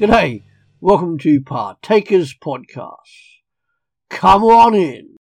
[0.00, 0.44] G'day,
[0.80, 3.42] welcome to Partakers Podcast.
[4.08, 5.16] Come on in.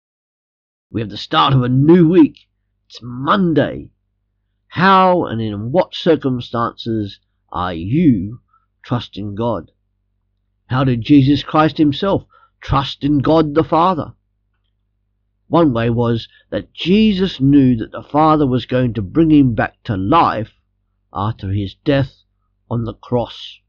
[0.91, 2.49] We have the start of a new week.
[2.89, 3.91] It's Monday.
[4.67, 7.21] How and in what circumstances
[7.53, 8.41] are you
[8.83, 9.71] trusting God?
[10.67, 12.25] How did Jesus Christ himself
[12.61, 14.15] trust in God the Father?
[15.47, 19.81] One way was that Jesus knew that the Father was going to bring him back
[19.85, 20.55] to life
[21.13, 22.25] after his death
[22.69, 23.61] on the cross.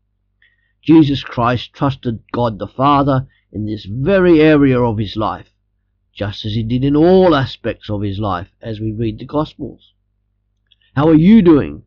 [0.85, 5.49] Jesus Christ trusted God the Father in this very area of his life,
[6.13, 9.93] just as he did in all aspects of his life as we read the Gospels.
[10.95, 11.81] How are you doing?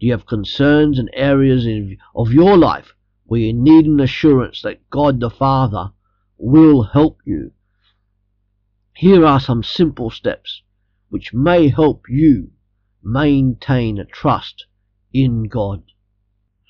[0.00, 1.66] Do you have concerns and areas
[2.14, 2.94] of your life
[3.26, 5.92] where you need an assurance that God the Father
[6.38, 7.52] will help you?
[8.94, 10.62] Here are some simple steps
[11.10, 12.52] which may help you
[13.02, 14.64] maintain a trust
[15.12, 15.82] in God.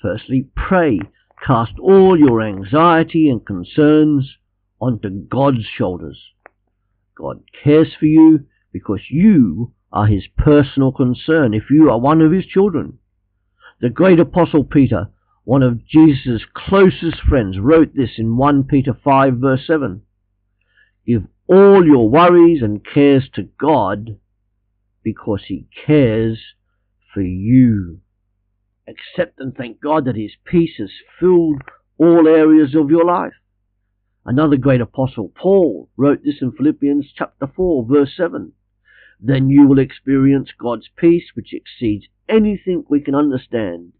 [0.01, 0.99] Firstly, pray
[1.45, 4.37] Cast all your anxiety and concerns
[4.79, 6.21] onto God's shoulders.
[7.15, 12.31] God cares for you because you are his personal concern if you are one of
[12.31, 12.99] his children.
[13.81, 15.09] The great apostle Peter,
[15.43, 20.01] one of Jesus' closest friends, wrote this in 1 Peter 5 verse 7.
[21.05, 24.17] Give all your worries and cares to God
[25.03, 26.39] because he cares
[27.13, 28.01] for you
[28.89, 31.61] accept and thank God that His peace has filled
[31.97, 33.33] all areas of your life.
[34.25, 38.51] Another great apostle, Paul, wrote this in Philippians chapter 4, verse 7.
[39.19, 43.93] Then you will experience God's peace, which exceeds anything we can understand.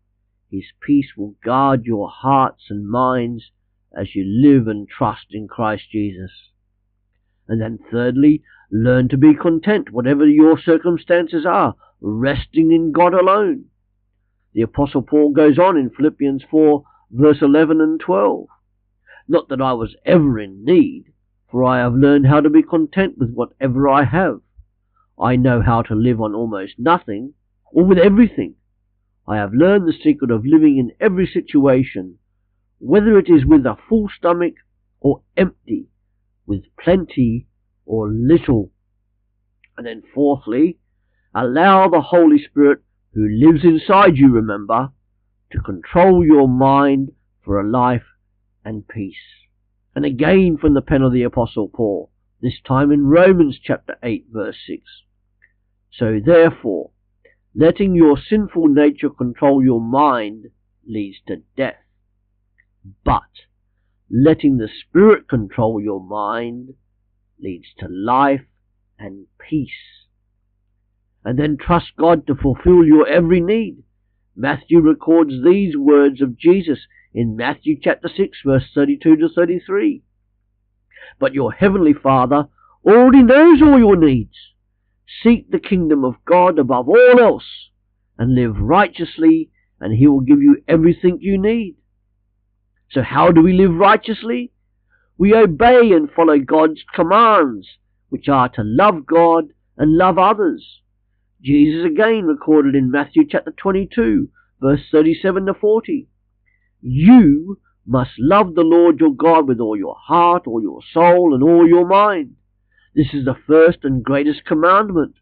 [0.52, 3.52] His peace will guard your hearts and minds
[3.96, 6.32] as you live and trust in Christ Jesus.
[7.48, 13.66] And then thirdly, learn to be content, whatever your circumstances are, resting in God alone.
[14.54, 18.48] The Apostle Paul goes on in Philippians 4, verse 11 and 12.
[19.28, 21.14] Not that I was ever in need,
[21.52, 24.42] for I have learned how to be content with whatever I have.
[25.20, 27.34] I know how to live on almost nothing,
[27.72, 28.56] or with everything.
[29.28, 32.18] I have learned the secret of living in every situation,
[32.80, 34.56] whether it is with a full stomach
[35.00, 35.90] or empty,
[36.48, 37.46] with plenty
[37.86, 38.72] or little.
[39.78, 40.80] And then fourthly,
[41.36, 42.82] allow the Holy Spirit
[43.14, 44.90] who lives inside you, remember,
[45.52, 47.12] to control your mind
[47.44, 48.06] for a life
[48.64, 49.16] and peace.
[49.96, 52.12] And again from the pen of the Apostle Paul,
[52.42, 54.84] this time in Romans chapter 8, verse 6.
[55.92, 56.92] So therefore,
[57.56, 60.46] letting your sinful nature control your mind
[60.88, 61.84] leads to death.
[63.04, 63.24] But
[64.10, 66.76] letting the Spirit control your mind
[67.42, 68.46] leads to life
[68.98, 69.99] and peace
[71.24, 73.84] and then trust God to fulfill your every need.
[74.36, 76.80] Matthew records these words of Jesus
[77.14, 80.02] in Matthew chapter 6 verse 32 to 33.
[81.20, 82.48] But your heavenly Father
[82.86, 84.36] already knows all your needs.
[85.24, 87.70] Seek the kingdom of God above all else
[88.18, 89.50] and live righteously
[89.82, 91.76] and he will give you everything you need.
[92.92, 94.52] So how do we live righteously?
[95.18, 97.68] We obey and follow God's commands,
[98.10, 100.82] which are to love God and love others.
[101.42, 104.30] Jesus again recorded in Matthew chapter 22,
[104.62, 106.08] verse 37 to 40.
[106.82, 111.42] You must love the Lord your God with all your heart, all your soul, and
[111.42, 112.36] all your mind.
[112.94, 115.16] This is the first and greatest commandment.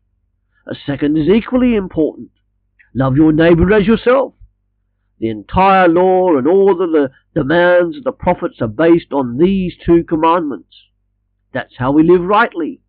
[0.68, 2.32] A second is equally important.
[2.96, 4.34] Love your neighbor as yourself.
[5.20, 10.04] The entire law and all the demands of the prophets are based on these two
[10.04, 10.76] commandments.
[11.54, 12.82] That's how we live rightly.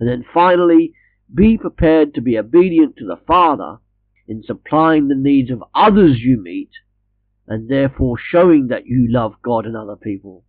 [0.00, 0.94] And then finally,
[1.34, 3.78] be prepared to be obedient to the Father
[4.26, 6.70] in supplying the needs of others you meet,
[7.46, 10.44] and therefore showing that you love God and other people.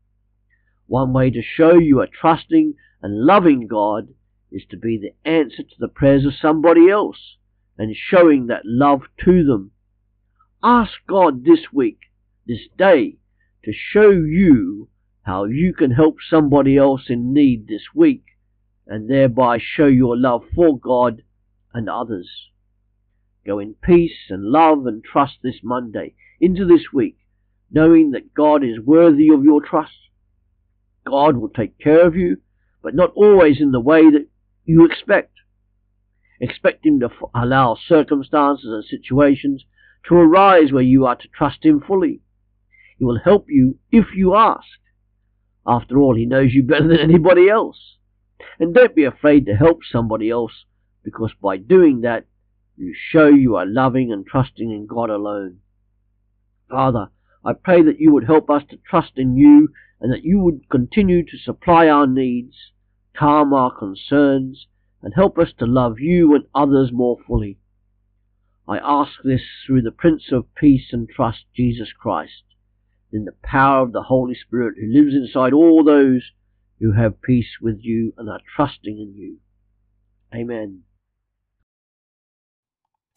[0.88, 4.10] One way to show you are trusting and loving God
[4.52, 7.38] is to be the answer to the prayers of somebody else
[7.78, 9.72] and showing that love to them.
[10.64, 12.00] Ask God this week,
[12.46, 13.18] this day,
[13.64, 14.90] to show you
[15.22, 18.24] how you can help somebody else in need this week
[18.90, 21.22] and thereby show your love for God
[21.74, 22.28] and others.
[23.46, 27.18] Go in peace and love and trust this Monday into this week,
[27.72, 29.94] knowing that God is worthy of your trust.
[31.06, 32.38] God will take care of you,
[32.82, 34.28] but not always in the way that
[34.66, 35.34] you expect.
[36.42, 39.66] Expect Him to allow circumstances and situations
[40.08, 42.22] to arise where you are to trust Him fully.
[42.98, 44.66] He will help you if you ask.
[45.68, 47.98] After all, He knows you better than anybody else.
[48.60, 50.66] And don't be afraid to help somebody else,
[51.04, 52.26] because by doing that,
[52.76, 55.60] you show you are loving and trusting in God alone.
[56.70, 57.10] Father,
[57.44, 59.70] I pray that you would help us to trust in you
[60.02, 62.56] and that you would continue to supply our needs,
[63.16, 64.68] calm our concerns,
[65.02, 67.58] and help us to love you and others more fully.
[68.68, 72.44] I ask this through the Prince of Peace and Trust, Jesus Christ,
[73.12, 76.32] in the power of the Holy Spirit who lives inside all those
[76.80, 79.38] who have peace with you and are trusting in you.
[80.34, 80.84] Amen.